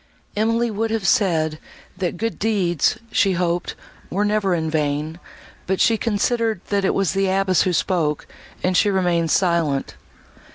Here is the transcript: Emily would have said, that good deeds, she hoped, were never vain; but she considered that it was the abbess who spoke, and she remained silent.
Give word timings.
Emily 0.35 0.71
would 0.71 0.89
have 0.89 1.05
said, 1.05 1.59
that 1.95 2.17
good 2.17 2.39
deeds, 2.39 2.97
she 3.11 3.33
hoped, 3.33 3.75
were 4.09 4.25
never 4.25 4.59
vain; 4.59 5.19
but 5.67 5.79
she 5.79 5.95
considered 5.95 6.59
that 6.69 6.83
it 6.83 6.95
was 6.95 7.11
the 7.13 7.27
abbess 7.29 7.61
who 7.61 7.71
spoke, 7.71 8.25
and 8.63 8.75
she 8.75 8.89
remained 8.89 9.29
silent. 9.29 9.93